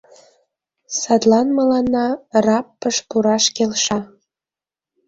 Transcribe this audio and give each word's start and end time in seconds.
Садлан 0.99 1.47
мыланна 1.57 2.07
РАПП-ыш 2.45 2.97
пураш 3.09 3.45
келша. 3.55 3.99